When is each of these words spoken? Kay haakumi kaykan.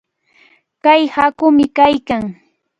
Kay 0.83 1.01
haakumi 1.13 1.65
kaykan. 1.77 2.23